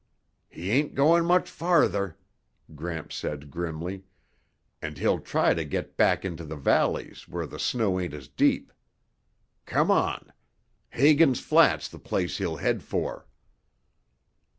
"He 0.49 0.71
ain't 0.71 0.95
going 0.95 1.25
much 1.25 1.47
farther," 1.47 2.17
Gramps 2.73 3.15
said 3.15 3.51
grimly. 3.51 4.03
"And 4.81 4.97
he'll 4.97 5.19
try 5.19 5.53
to 5.53 5.63
get 5.63 5.95
back 5.95 6.25
into 6.25 6.43
the 6.43 6.55
valleys 6.55 7.27
where 7.27 7.45
the 7.45 7.59
snow 7.59 7.99
ain't 7.99 8.15
as 8.15 8.27
deep. 8.27 8.73
Come 9.67 9.91
on. 9.91 10.33
Hagen's 10.89 11.39
Flat's 11.39 11.87
the 11.87 11.99
place 11.99 12.39
he'll 12.39 12.57
head 12.57 12.81
for." 12.81 13.27